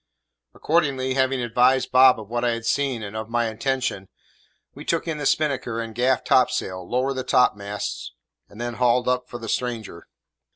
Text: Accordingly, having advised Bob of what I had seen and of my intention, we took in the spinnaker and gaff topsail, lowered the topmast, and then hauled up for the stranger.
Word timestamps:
Accordingly, 0.55 1.13
having 1.13 1.39
advised 1.43 1.91
Bob 1.91 2.19
of 2.19 2.27
what 2.27 2.43
I 2.43 2.53
had 2.53 2.65
seen 2.65 3.03
and 3.03 3.15
of 3.15 3.29
my 3.29 3.45
intention, 3.47 4.09
we 4.73 4.83
took 4.83 5.07
in 5.07 5.19
the 5.19 5.27
spinnaker 5.27 5.79
and 5.79 5.93
gaff 5.93 6.23
topsail, 6.23 6.89
lowered 6.89 7.17
the 7.17 7.23
topmast, 7.23 8.13
and 8.49 8.59
then 8.59 8.73
hauled 8.73 9.07
up 9.07 9.27
for 9.29 9.37
the 9.37 9.47
stranger. 9.47 10.07